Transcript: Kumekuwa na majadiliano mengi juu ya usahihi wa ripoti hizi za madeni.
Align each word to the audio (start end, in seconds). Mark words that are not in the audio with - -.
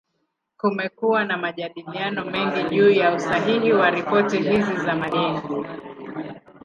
Kumekuwa 0.57 1.25
na 1.25 1.37
majadiliano 1.37 2.25
mengi 2.25 2.75
juu 2.75 2.89
ya 2.89 3.13
usahihi 3.13 3.73
wa 3.73 3.89
ripoti 3.89 4.37
hizi 4.37 4.75
za 4.77 4.95
madeni. 4.95 5.41